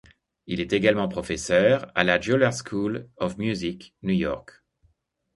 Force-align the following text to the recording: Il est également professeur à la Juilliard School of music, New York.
Il 0.47 0.59
est 0.61 0.73
également 0.73 1.07
professeur 1.07 1.91
à 1.93 2.03
la 2.03 2.19
Juilliard 2.19 2.53
School 2.57 3.07
of 3.17 3.37
music, 3.37 3.93
New 4.01 4.15
York. 4.15 4.63